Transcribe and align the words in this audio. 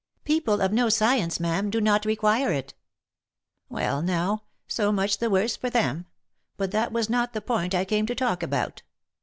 "People 0.25 0.61
of 0.61 0.73
no 0.73 0.89
science, 0.89 1.39
ma'am, 1.39 1.69
do 1.69 1.79
not 1.79 2.05
require 2.05 2.51
it."" 2.51 2.73
Well 3.69 4.01
now! 4.01 4.41
so 4.67 4.91
much 4.91 5.19
the 5.19 5.29
worse 5.29 5.55
for 5.55 5.69
them; 5.69 6.07
but 6.57 6.71
that 6.71 6.91
was 6.91 7.07
not 7.07 7.33
the 7.33 7.39
point 7.41 7.75
I 7.75 7.85
came 7.85 8.07
to 8.07 8.15
talk 8.15 8.41
about. 8.41 8.81